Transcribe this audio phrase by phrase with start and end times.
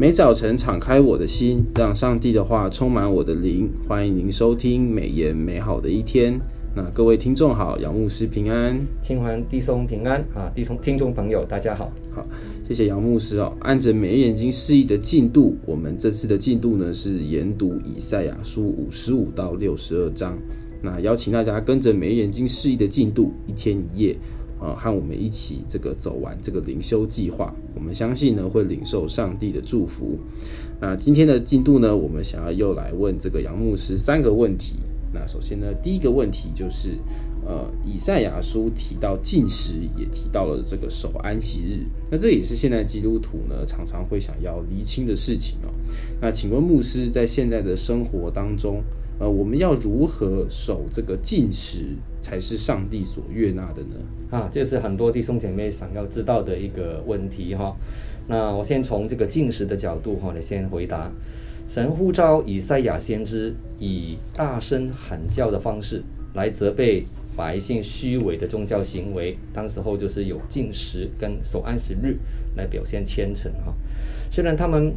[0.00, 3.68] 每早晨敞开我的心，让上帝的话充满我的灵。
[3.86, 6.40] 欢迎您收听美言美好的一天。
[6.74, 10.50] 那各位听众好，杨牧师平安，清环弟兄平安啊！
[10.54, 12.26] 弟兄听众朋友大家好，好，
[12.66, 13.54] 谢谢杨牧师哦。
[13.60, 20.34] 按着每日眼睛释义的进度，我们这次的进度呢是研读以赛亚书五十五到六十二章。
[20.80, 24.16] 那邀请大家跟着每日眼睛释义的进度，一天一夜。
[24.60, 30.18] 啊，和我们一起这个走完这个灵修计划，我们相信呢会领受上帝的祝福。
[30.80, 34.76] 那今天的进度呢，我们想要又来问这个杨牧师三个问题。
[35.12, 36.90] 那首先呢，第一个问题就是，
[37.44, 41.84] 呃，以赛亚书提到禁食，也提到了这个守安息日。
[42.08, 45.68] 那这也是现在基督徒呢常常会想要厘清的事情哦。
[46.20, 48.84] 那请问牧师，在现在的生活当中，
[49.20, 51.84] 呃，我们要如何守这个禁食，
[52.22, 53.96] 才是上帝所悦纳的呢？
[54.30, 57.76] 啊，这是很多弟兄姐妹想要知道的一个问题哈。
[58.28, 61.12] 那我先从这个禁食的角度哈，来先回答。
[61.68, 66.02] 神呼召以赛亚先知以大声喊叫的方式
[66.32, 67.04] 来责备
[67.36, 72.16] 百姓虚伪的宗教行为，当时候就是有禁食跟守安息日
[72.56, 73.74] 来表现虔诚哈。
[74.32, 74.94] 虽然他们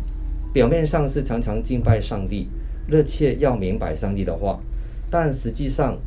[0.53, 2.47] 表面上是常常敬拜上帝。
[2.87, 4.59] 热切要明白上帝的话，
[5.09, 5.97] 但实际上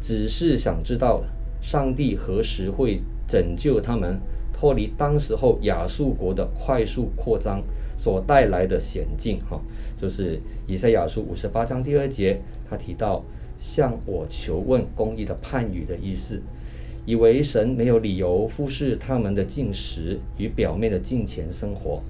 [0.00, 1.24] 只是想知道
[1.60, 4.18] 上帝何时会拯救他们
[4.52, 7.62] 脱离当时候亚述国的快速扩张
[7.96, 9.40] 所带来的险境。
[9.48, 9.60] 哈，
[10.00, 13.24] 就是以赛亚书五十八章第二节，他提到
[13.58, 16.40] 向我求问公义的判语的意思，
[17.04, 22.02] 以为神没有理由忽视他们的进食与表面的金钱生活。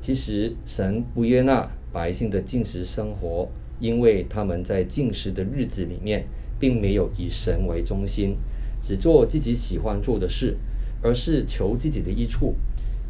[0.00, 1.68] 其实神不悦纳。
[1.92, 3.48] 百姓的进食生活，
[3.80, 6.26] 因为他们在进食的日子里面，
[6.58, 8.36] 并没有以神为中心，
[8.82, 10.56] 只做自己喜欢做的事，
[11.02, 12.54] 而是求自己的益处，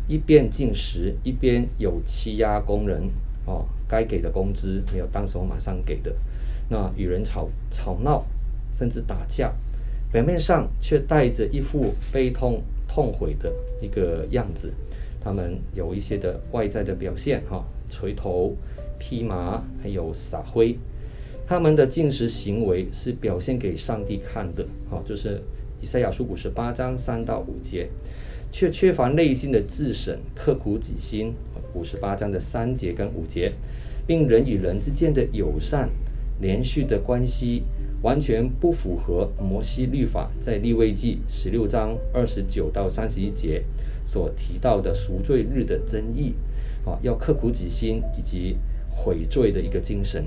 [0.06, 3.10] 一边进食，一边有欺压工人，
[3.46, 6.14] 哦，该给的工资没有当时候马上给的，
[6.68, 8.24] 那与人吵吵闹，
[8.72, 9.52] 甚至打架，
[10.12, 14.72] 表面上却带着一副悲痛痛悔的一个样子，
[15.20, 17.64] 他们有一些的外在的表现，哈。
[17.88, 18.56] 锤头、
[18.98, 20.76] 披麻，还有撒灰，
[21.46, 25.42] 他们的进食行为是表现给上帝看的，好，就是
[25.80, 27.88] 以赛亚书五十八章三到五节，
[28.50, 31.32] 却缺乏内心的自省、刻苦己心。
[31.74, 33.52] 五十八章的三节跟五节，
[34.06, 35.88] 并人与人之间的友善、
[36.40, 37.62] 连续的关系，
[38.02, 43.64] 完全不符合摩西律法在利未记十六章二十九到三十一节
[44.04, 46.34] 所提到的赎罪日的真意。
[46.84, 48.56] 啊，要刻苦己心以及
[48.90, 50.24] 悔罪的一个精神。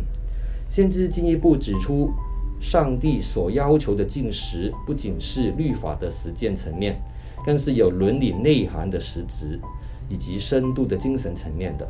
[0.70, 2.12] 先知进一步指出，
[2.60, 7.02] 上帝所要求的进食不仅是律法的实践层面，
[7.46, 9.60] 更是有伦理内涵的实质
[10.08, 11.88] 以及深度的精神层面的。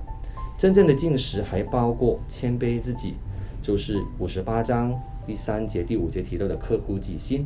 [0.57, 3.15] 真正的进食还包括谦卑自己，
[3.61, 4.93] 就是五十八章
[5.25, 7.45] 第三节、第五节提到的刻苦己心，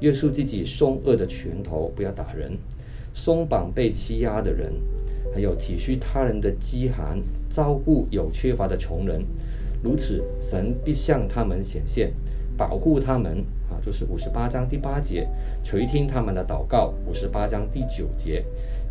[0.00, 2.52] 约束自己凶恶的拳头，不要打人，
[3.14, 4.72] 松绑被欺压的人。
[5.34, 7.20] 还有体恤他人的饥寒，
[7.50, 9.22] 照顾有缺乏的穷人，
[9.82, 12.12] 如此，神必向他们显现，
[12.56, 15.28] 保护他们啊，就是五十八章第八节，
[15.62, 18.42] 垂听他们的祷告，五十八章第九节，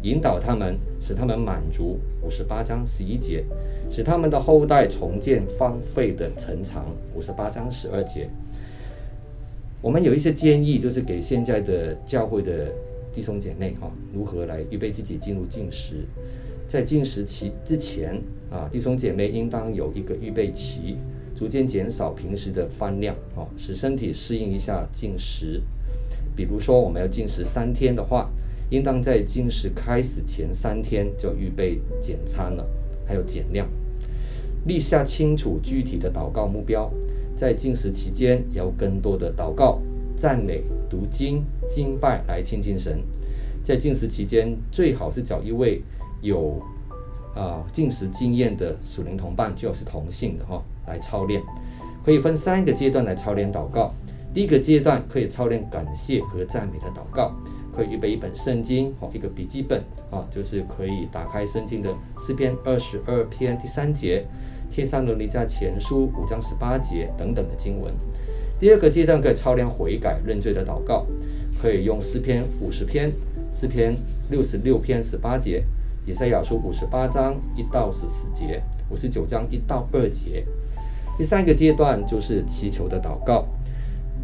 [0.04, 3.44] 引导他们，使他们满足，五十八章十一节，
[3.90, 6.86] 使他们的后代重建荒废的城墙，
[7.16, 8.30] 五十八章十二节。
[9.82, 12.72] 我们有一些建议，就是给现在的教会的。
[13.14, 16.06] 弟兄姐妹哈，如何来预备自己进入禁食？
[16.68, 18.22] 在禁食期之前
[18.52, 20.98] 啊，弟兄姐妹应当有一个预备期，
[21.36, 25.64] 逐渐减少平时的饭量啊，使身体适应一下禁食。
[26.36, 28.30] 比如说，我们要禁食三天的话，
[28.70, 32.66] 应当在禁食开始前三天就预备减餐了，
[33.06, 33.68] 还有减量，
[34.66, 36.92] 立下清楚具体的祷告目标，
[37.36, 39.82] 在禁食期间要更多的祷告。
[40.18, 43.04] 赞美、读经、敬拜来亲近神，
[43.64, 45.80] 在禁食期间，最好是找一位
[46.24, 46.60] 有
[47.36, 51.40] 啊禁食经验的属灵同伴，就是同性的哈、来操练。
[52.04, 53.94] 可以分三个阶段来操练祷告。
[54.34, 57.32] 第一个阶段可以操练感谢和赞美的祷告，
[57.78, 59.80] 可以预备一本圣经或一个笔记本
[60.10, 64.26] 啊，就是可以打开圣经的诗篇二十二篇第三节、
[64.72, 67.94] 天上伦尼迦前书五章十八节等等的经文。
[68.60, 71.06] 第二个阶段可以操练悔改认罪的祷告，
[71.62, 73.12] 可以用诗篇五十篇、
[73.54, 73.96] 诗篇
[74.32, 75.64] 六十六篇十八节、
[76.08, 78.60] 以赛亚书五十八章一到十四节、
[78.90, 80.44] 五十九章一到二节。
[81.16, 83.46] 第三个阶段就是祈求的祷告，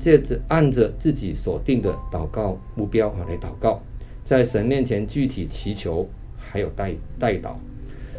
[0.04, 3.82] 借着按着自己所定的祷告目标啊来祷告，
[4.26, 6.06] 在神面前具体祈求，
[6.36, 7.54] 还有代代祷。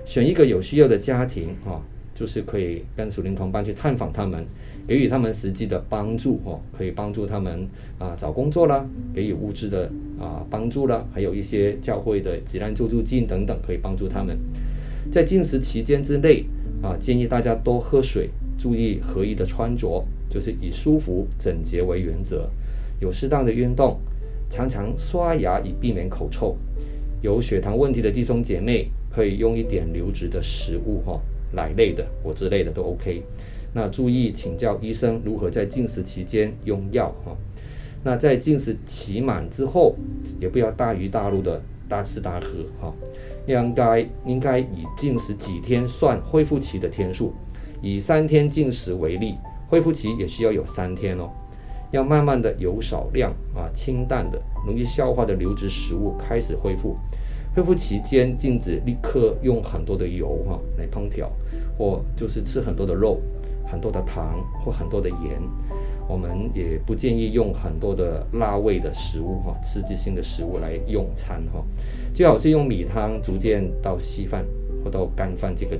[0.06, 1.82] 选一个有需要的家庭哈，
[2.14, 4.46] 就是可以跟属灵同伴去探访他们，
[4.88, 8.82] 给予他们实际的帮助哦，可以帮助他们啊找工作啦，
[9.14, 14.38] 给予物质的啊帮助啦，还有一些教会的急难救助金等等，可以帮助他们。
[15.12, 16.46] 在禁食期间之内
[16.82, 22.48] 啊，建议大家多喝水，注意合宜的穿着，就是以舒服整洁为原则，
[23.00, 23.98] 有适当的运动，
[24.50, 26.56] 常常刷牙以避免口臭。
[27.22, 31.20] 有血糖问题的弟兄姐妹，可以用一点流质的食物哈，
[31.52, 33.22] 奶类的、果汁类的都 OK。
[33.72, 37.36] 那注意请教医生如何在进食期间用药哈。
[38.04, 39.96] 那在进食期满之后，
[40.38, 42.46] 也不要大鱼大肉的大吃大喝
[42.80, 42.94] 哈。
[43.46, 47.32] 应该应该以进食几天算恢复期的天数，
[47.84, 49.34] 以三天禁食为例，
[49.68, 51.28] 恢复期也需要有三天哦。
[51.90, 56.96] 要慢慢的油少量啊，清淡的、容易消化的流质食物开始恢复。
[57.54, 61.30] 恢复期间禁止立刻用很多的油哈、来烹调，
[61.76, 63.20] 或就是吃很多的肉、
[63.70, 65.38] 很多的糖或很多的盐。
[66.08, 71.62] 我们也不建议用很多的辣味的食物哈、刺激性的食物来用餐哈、
[72.14, 74.42] 最好是用米汤逐渐到稀饭
[74.82, 75.78] 或到干饭这个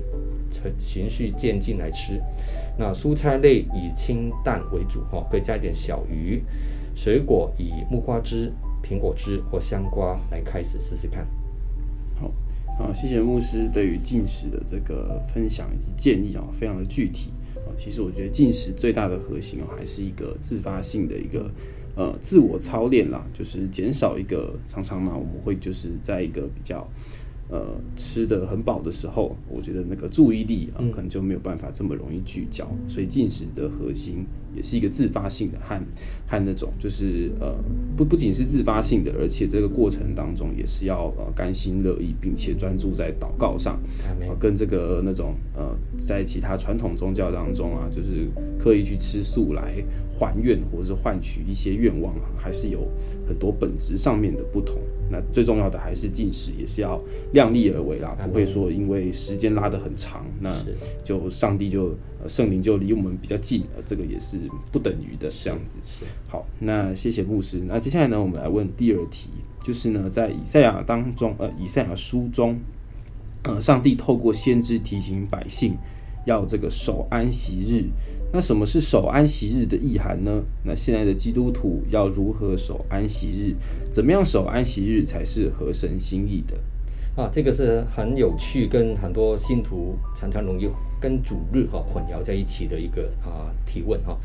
[0.79, 2.21] 循序渐进来吃。
[2.77, 6.43] 那蔬菜类以清淡为主哈，可以加一点小鱼，
[6.95, 8.53] 水果以木瓜汁、
[8.83, 11.25] 苹果汁或香瓜来开始试试看。
[12.19, 12.33] 好，
[12.83, 17.31] 啊，谢谢牧师对于进食的这个分享以及建议啊，非常的具体
[17.67, 17.71] 啊。
[17.77, 21.49] 其实我觉得进食最大的核心啊，还是一个自发性的一个
[21.95, 26.85] 呃自我操练啦，就是减少一个常常嘛，我们会就是在一个比较。
[27.50, 27.62] 呃，
[27.94, 32.67] 吃的很饱的时候，我觉得那个注意力啊，可能就没有办法这么容易聚焦。
[32.88, 34.25] 所以进食的核心
[34.56, 35.79] 也是一个自发性的，和
[36.26, 37.55] 和那种就是呃，
[37.96, 43.79] 不不仅是自发性的，而且这个过程当中也是要呃甘心乐意，并且专注在祷告上。
[44.20, 48.26] 呃，跟这个那种呃，在其他传统宗教当中啊，就是
[48.58, 49.85] 刻意去吃素来
[50.19, 52.88] 还愿或者是换取一些愿望啊，还是有
[53.29, 54.81] 很多本质上面的不同。
[55.14, 57.00] 那最重要的还是进食，也是要
[57.32, 60.52] 量力而为啦，不会说因为时间拉得很长，那
[61.05, 61.94] 就上帝就
[62.26, 64.38] 圣灵就离我们比较近，呃，这个也是
[64.72, 65.78] 不等于的这样子。
[66.26, 67.62] 好，那谢谢牧师。
[67.69, 69.31] 那接下来呢，我们来问第二题，
[69.62, 72.58] 就是呢，在以赛亚当中，呃，以赛亚书中，
[73.44, 75.76] 呃，上帝透过先知提醒百姓
[76.25, 77.85] 要这个守安息日。
[78.32, 80.43] 那什么是守安息日的意涵呢？
[80.65, 83.55] 那现在的基督徒要如何守安息日？
[83.93, 86.59] 怎么样守安息日才是合神心意的？
[87.15, 90.69] 啊，这个是很有趣，跟很多信徒常常容易
[91.00, 94.19] 跟主日哈混淆在一起的一个啊提问哈。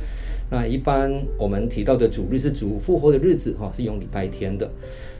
[0.49, 4.67] 那一般我们提到的主日是主复活的日子哈，是用礼拜天的。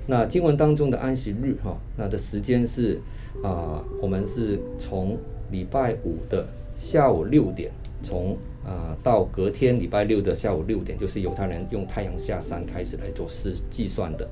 [0.08, 3.00] 那经文当中的安息日哈，那的时间是
[3.44, 5.16] 啊，我们是从
[5.52, 6.48] 礼拜五的
[6.80, 7.70] 下午六点
[8.02, 8.38] 从。
[8.66, 14.30] 啊，到隔天礼拜六的下午六点，就是犹太人用太阳下山开始来做事计算的。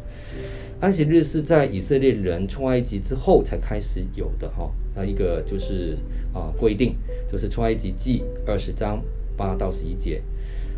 [0.80, 4.70] 安息日是在以色列人出埃及之后才开始有的哈。
[4.94, 5.98] 那一个就是
[6.34, 6.94] 啊规定，
[7.32, 9.02] 就是出埃及记二十章
[9.36, 10.22] 八到十一节。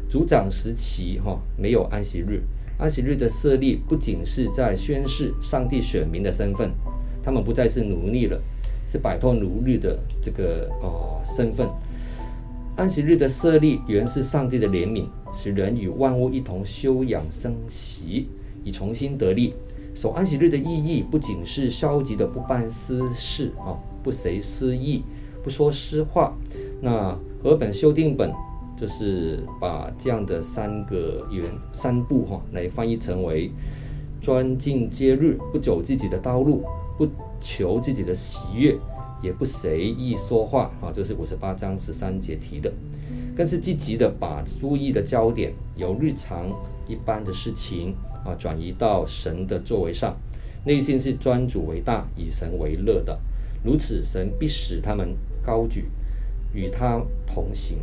[0.07, 2.41] 族长时期哈没有安息日，
[2.77, 6.71] 安息日的设立不仅是在宣示上帝选民的身份，
[7.21, 8.39] 他们不再是奴隶了，
[8.89, 11.69] 是摆脱奴隶的这个呃身份。
[12.75, 18.27] 安息日的设立原是上帝的怜悯，使人与万物一同休养生息，
[18.63, 19.53] 以重新得力。
[19.93, 25.03] 守安息日的意义不仅是消极的不办私事啊，不随私意，
[25.43, 26.33] 不说私话。
[26.81, 28.31] 那和本修订本
[28.79, 31.43] 就是把这样的三个原
[31.73, 33.51] 三步哈来翻译成为：
[34.21, 36.63] 专敬节日，不走自己的道路，
[36.97, 37.05] 不
[37.39, 38.77] 求自己的喜悦。
[39.21, 42.71] 也不随意说话啊，这是五十八章十三节提的，
[43.35, 46.47] 更是积极的把注意的焦点由日常
[46.87, 47.93] 一般的事情
[48.23, 50.15] 啊转移到神的作为上，
[50.63, 53.19] 内心是专主为大，以神为乐的，
[53.61, 55.13] 如此神必使他们
[55.45, 55.89] 高举，
[56.53, 57.79] 与他同行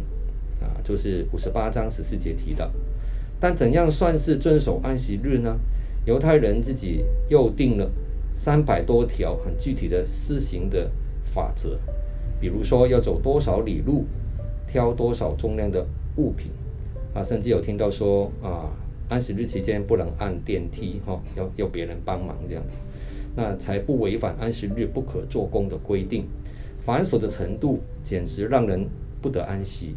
[0.59, 2.71] 啊，就是五十八章十四节提的。
[3.39, 5.59] 但怎样算是遵守安息日呢？
[6.07, 7.91] 犹太人自己又定了
[8.37, 10.89] 三百多条很具体的施行的。
[11.35, 11.77] 法则，
[12.41, 14.07] 比如说要走多少里路，
[14.67, 15.85] 挑多少重量的
[16.17, 16.51] 物品，
[17.13, 18.71] 啊，甚至有听到说啊，
[19.11, 22.73] 安息日期间不能按电梯，哈、要要别人帮忙这样子，
[23.35, 26.25] 那才不违反安息日不可做工的规定。
[26.81, 28.87] 繁琐的程度简直让人
[29.21, 29.95] 不得安息。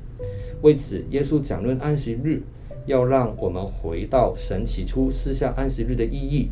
[0.62, 2.42] 为此，耶稣讲论安息日，
[2.86, 6.50] 要让我们回到神起初赐下安息日的意义。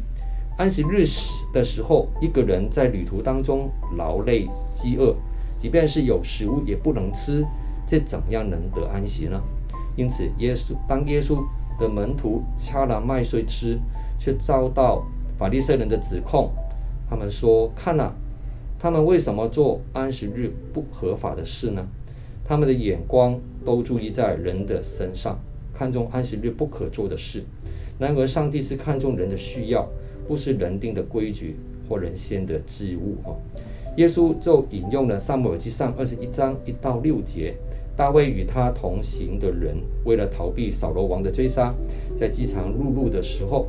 [0.57, 5.15] 安息日时的时候，一个人在旅途当中劳累、饥饿，
[5.59, 7.45] 即便是有食物也不能吃，
[7.85, 9.39] 这怎样能得安息呢？
[9.95, 11.43] 因此，耶稣当耶稣
[11.79, 13.79] 的门徒掐了麦穗吃，
[14.17, 15.05] 却遭到
[15.37, 16.51] 法利赛人的指控。
[17.07, 18.11] 他们说：“看哪，
[18.79, 21.85] 他们为什么做安息日不合法的事呢？
[22.43, 25.37] 他们的眼光都注意在人的身上，
[25.71, 27.43] 看重安息日不可做的事。
[27.99, 29.87] 然而，上帝是看重人的需要，
[30.27, 31.55] 不是人定的规矩
[31.87, 33.35] 或人先的祭物。”哈，
[33.95, 37.55] 耶稣就引用了撒母耳记上二十一章一到六节。
[37.95, 41.73] 大卫与他同行的人，为了逃避扫罗王的追杀，
[42.15, 43.65] 在饥肠辘辘的时候，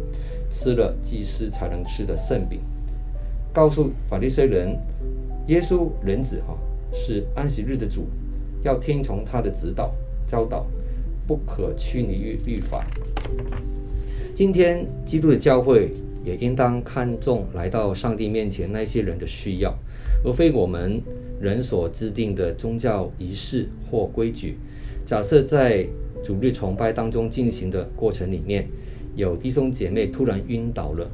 [0.50, 2.60] 吃了祭司才能吃的圣饼，
[3.54, 4.78] 告诉法利赛人，
[5.46, 6.54] 耶稣人子哈
[6.92, 8.04] 是安息日的主，
[8.62, 9.94] 要听从他的指导
[10.26, 10.66] 教导，
[11.26, 12.86] 不可拘泥于律法。
[14.34, 15.90] 今天基督的教会
[16.28, 19.74] 也应当看重来到上帝面前那些人的需要，
[20.22, 21.00] 而非我们。
[21.40, 24.56] 人所制定的宗教仪式或规矩，
[25.06, 25.86] 假设在
[26.20, 28.66] 主日崇拜当中进行的过程里面，
[29.14, 31.08] 有弟兄姐妹突然晕倒了，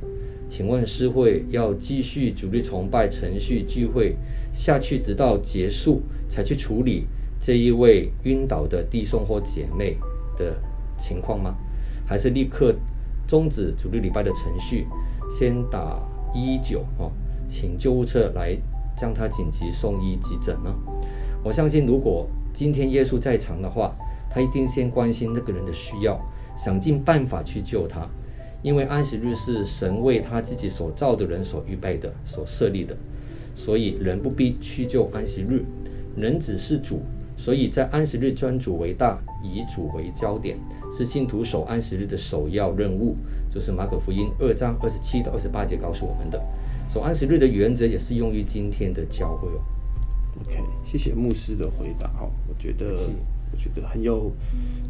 [0.48, 4.16] 请问是会要继续主日崇拜程序聚会
[4.50, 7.04] 下去，直到结束才去处理
[7.38, 9.98] 这一位晕倒的弟兄或姐妹
[10.38, 10.56] 的
[10.96, 11.54] 情况吗？
[12.06, 12.74] 还是立刻
[13.28, 14.86] 终止主日礼拜的程序，
[15.30, 16.00] 先打
[16.34, 17.10] 一九哦，
[17.48, 18.56] 请救护车来？
[18.96, 20.72] 将他紧急送医急诊呢？
[21.42, 23.92] 我相信，如果今天耶稣在场的话，
[24.30, 26.16] 他一定先关心那个人的需要，
[26.56, 28.08] 想尽办法去救他。
[28.62, 32.96] 因为安息日是神为他自己所造的人所预备的、所设立的，
[33.56, 35.64] 所以人不必去救安息日。
[36.16, 37.02] 人只是主，
[37.36, 40.58] 所以在安息日尊主为大，以主为焦点，
[40.96, 43.16] 是信徒守安息日的首要任务。
[43.50, 46.42] 就是马可福音二章二十七到二十八节告诉我们的。
[46.88, 49.60] 守安息日的原则也适用于今天的教会哦。
[50.40, 53.08] OK，谢谢牧师的回答哈，我觉得
[53.52, 54.32] 我觉得很有，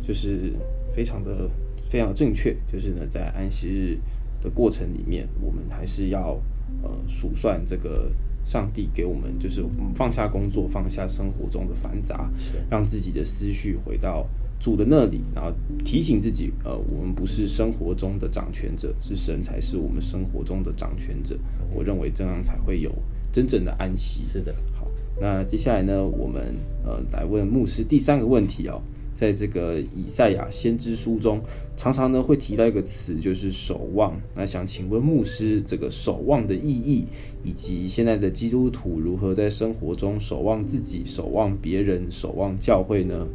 [0.03, 0.53] 就是
[0.95, 1.51] 非常的
[1.91, 2.57] 非常的正确。
[2.71, 3.99] 就是呢，在安息日
[4.43, 6.41] 的过程里面，我们还是要
[6.83, 8.11] 呃数算这个
[8.45, 12.31] 上帝给我们，就是我们放下工作，放下生活中的繁杂，
[12.71, 14.27] 让自己的思绪回到。
[14.61, 15.53] 主的那里，然后
[15.85, 21.37] 提醒自己，呃，我们不是生活中的掌权者，是神才是我们生活中的掌权者。
[21.75, 22.91] 我认为这样才会有
[23.31, 24.23] 真正的安息。
[24.23, 24.87] 是的，好，
[25.21, 28.81] 那接下来呢，我们呃来问牧师第三个问题哦，
[29.15, 31.41] 在这个以赛亚先知书中，
[31.77, 34.15] 常常呢会提到一个词，就是守望。
[34.35, 37.07] 那想请问牧师，这个守望的意义，
[37.43, 43.27] 以及现在的基督徒如何在生活中守望自己、守望别人、守望教会呢？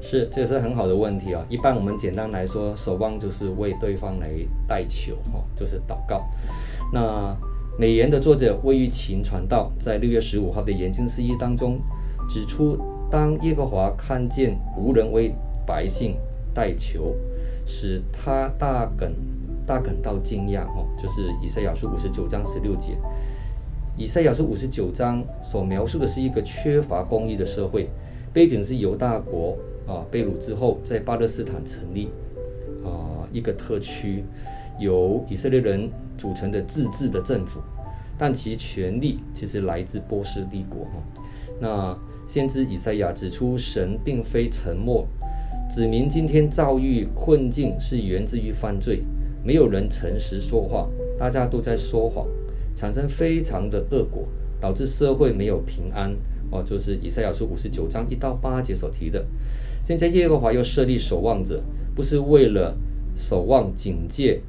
[0.00, 1.42] 是，这个是很好的问题啊。
[1.48, 4.30] 一般我们简单来说，守望就是为对方来
[4.68, 6.22] 代求，哈，就是祷告。
[6.92, 7.34] 那
[7.78, 11.80] 美言的作者魏玉琴传道在六月十五号的研经四一当中
[12.28, 12.78] 指出，
[13.14, 15.32] 当耶和华看见无人为
[15.64, 16.16] 百姓
[16.52, 17.14] 代求，
[17.64, 19.12] 使他大感
[19.64, 22.98] 大感到惊讶，哈，就是以赛亚书五十九章十六节。
[23.96, 27.88] 以赛亚书五十九章所描述的是一个缺乏公义的社会，
[28.32, 29.56] 背景是犹大国。
[29.86, 32.08] 啊，被掳之后，在巴勒斯坦成立
[32.82, 34.24] 啊一个特区，
[34.80, 37.60] 由以色列人组成的自治的政府，
[38.18, 40.86] 但其权力其实来自波斯帝国。
[40.86, 40.92] 哈，
[41.60, 45.06] 那先知以赛亚指出，神并非沉默，
[45.70, 49.02] 指明今天遭遇困境是源自于犯罪，
[49.44, 50.88] 没有人诚实说话，
[51.18, 52.26] 大家都在说谎，
[52.74, 54.26] 产生非常的恶果，
[54.60, 56.14] 导致社会没有平安。
[56.50, 59.24] 哦，就是以赛亚书五十九章一到八节所提的。
[59.82, 61.62] 现在耶和华又设立守望者，
[61.94, 62.76] 不是为了
[63.16, 64.40] 守望警戒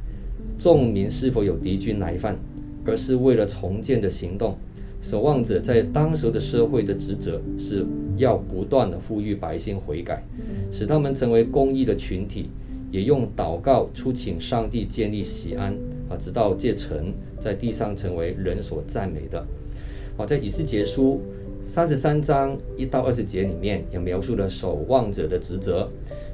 [0.58, 2.38] 众民是否有敌军来犯，
[2.86, 4.58] 而是为了重建的行动。
[5.06, 7.86] 守望者在当时的社会的职责是
[8.18, 10.24] 要不断的呼吁百姓悔改，
[10.72, 12.50] 使他们成为公益的群体，
[12.90, 15.76] 也用祷告出请上帝建立喜安
[16.10, 19.46] 啊，直到这城在地上成为人所赞美的。
[20.18, 21.22] 好，在以斯结书。
[21.64, 25.90] 三十三章一到二十节里面也描述了守望者的职责。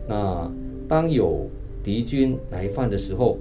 [0.07, 0.49] 那
[0.89, 1.49] 当有
[1.81, 3.37] 敌军来犯的时候，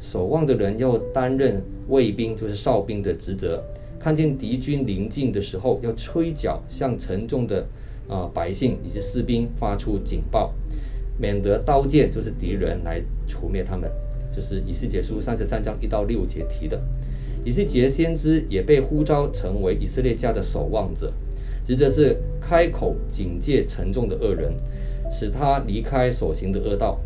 [0.00, 3.62] 守望的人要担任卫兵，就是哨兵的职责。
[4.04, 7.66] 看见敌军临近的时候，要吹角向城中的
[8.06, 10.52] 啊、百姓以及士兵发出警报，
[11.18, 13.90] 免得刀剑就是敌人来除灭他们。
[14.30, 16.78] 就是以斯结书三十三章一到六节提的。
[17.46, 21.10] 以斯结先知也被呼召成为以色列家的守望者。
[21.64, 24.52] 职责是开口警戒沉重的恶人，
[25.10, 27.00] 使他离开所行的恶道，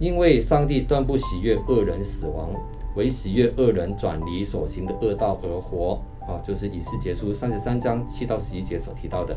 [0.00, 2.48] 因为上帝断不喜悦恶人死亡，
[2.96, 6.00] 唯喜悦恶人转离所行的恶道而活。
[6.26, 9.36] 啊，就是以斯结书三十三章七到十一节所提到的。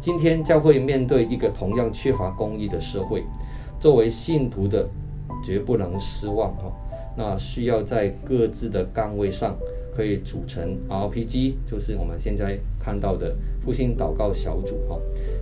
[0.00, 3.24] 今天教会面对一个同样缺乏公义的社会，
[3.78, 4.88] 作为信徒的
[5.44, 6.72] 绝不能失望哈。
[7.16, 9.56] 那需要在各自的岗位上
[9.94, 14.98] 可以组成 RPG，就是我们现在看到的复兴祷告小组哈。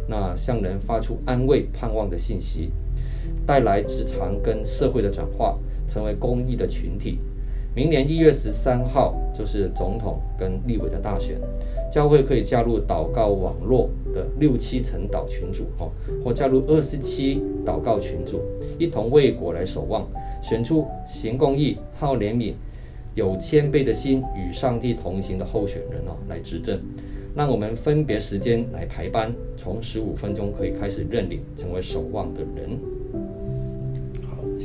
[0.09, 2.71] 那向人发出安慰、盼望的信息，
[3.47, 5.57] 带来职场跟社会的转化，
[5.87, 7.21] 成为公义的群体。
[7.79, 11.39] 明年一月十三号就是总统跟立委的大选，
[11.93, 15.89] 教会可以加入祷告网络的六七层祷群组哦，
[16.25, 18.41] 或加入二十七祷告群组，
[18.81, 20.05] 一同为国来守望，
[20.43, 22.55] 选出行公义、好怜悯、
[23.15, 26.81] 有谦卑的心与上帝同行的候选人哦来执政。
[27.37, 32.77] 让我们分别时间来排班，从十五分钟可以开始认领，成为守望的人。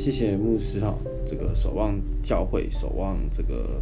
[0.03, 0.93] 谢谢牧师哈。
[1.25, 3.81] 这个守望教会，守望这个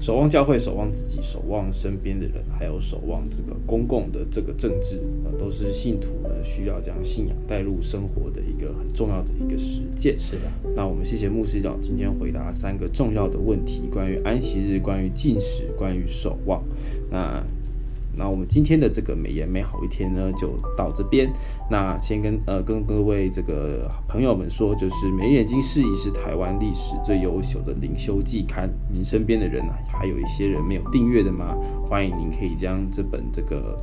[0.00, 10.18] 守望教会，守望自己，守望身边的人，还有守望这个公共的这个政治，呃，都是信徒呢需要将信仰带入生活的一个很重要的一个实践。
[10.18, 16.64] 是的，那我们谢谢牧师长今天回答三个重要的问题：关于安息日，关于禁食，关于守望。
[17.08, 17.44] 那。
[18.16, 21.32] 那我们今天的这个美颜美好一天呢，就到这边。
[21.70, 28.70] 那先跟呃跟各位这个朋友们说，就是《美眼睛释义》是台湾历史最优秀的灵修季刊。
[28.92, 31.56] 您身边的人呢，还有一些人没有订阅的吗？
[31.86, 33.76] 欢迎您可以将这本这个。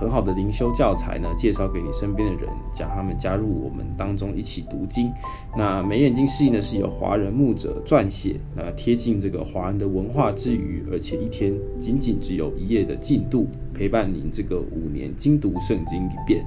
[0.00, 5.12] 很好的灵修教材呢，介绍给你身边的人，将他们加入我们当中一起读经。
[5.54, 16.42] 那眉眼睛释义呢，是由华人牧者撰写，那贴近这个华人的文化之余，而且一天仅仅只有一页的进度，陪伴您这个五年精读圣经一遍。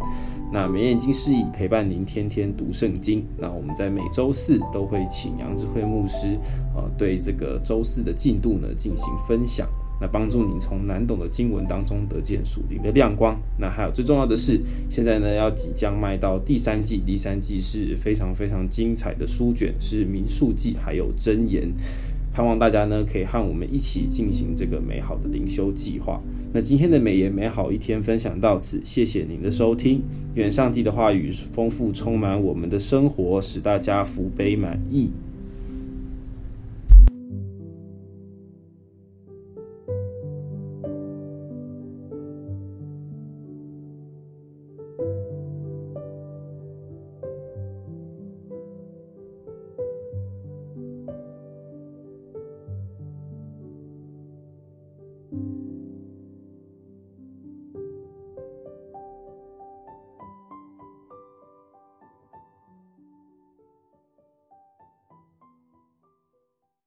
[0.51, 3.23] 那眉眼睛释义陪伴您天天读圣经。
[3.37, 6.39] 那我们在每周四都会请杨智慧牧师，
[6.75, 9.67] 呃，对这个周四的进度呢进行分享。
[10.03, 13.39] 那帮助你从难懂的经文当中得见属灵的亮光。
[13.57, 21.71] 那还有最重要的是，现在呢要即将迈到第三季，第三季是非常非常精彩的书卷，是民数记还有箴言。
[22.33, 26.19] 盼望大家呢可以和我们一起进行这个美好的灵修计划。
[26.51, 30.01] 那今天的美言美好一天分享到此，谢谢您的收听。
[30.33, 35.11] 愿上帝的话语丰富充满我们的生活，使大家福杯满溢。